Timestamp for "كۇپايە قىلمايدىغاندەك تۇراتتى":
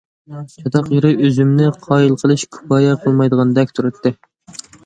2.57-4.17